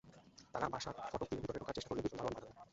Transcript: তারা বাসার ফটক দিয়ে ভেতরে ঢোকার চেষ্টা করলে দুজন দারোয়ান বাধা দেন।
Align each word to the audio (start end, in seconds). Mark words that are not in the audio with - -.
তারা 0.53 0.67
বাসার 0.73 0.93
ফটক 1.03 1.27
দিয়ে 1.29 1.41
ভেতরে 1.41 1.59
ঢোকার 1.61 1.75
চেষ্টা 1.77 1.89
করলে 1.89 2.01
দুজন 2.03 2.17
দারোয়ান 2.19 2.35
বাধা 2.35 2.47
দেন। 2.47 2.57